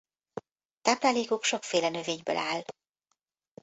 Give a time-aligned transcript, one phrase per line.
[0.81, 2.63] Táplálékuk sokféle növényből áll.